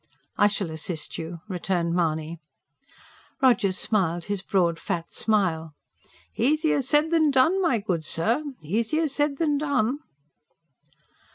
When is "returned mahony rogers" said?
1.47-3.77